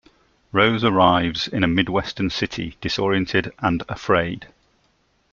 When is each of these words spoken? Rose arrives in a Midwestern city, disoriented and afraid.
Rose 0.51 0.83
arrives 0.83 1.47
in 1.47 1.63
a 1.63 1.67
Midwestern 1.67 2.31
city, 2.31 2.75
disoriented 2.81 3.53
and 3.59 3.83
afraid. 3.87 4.47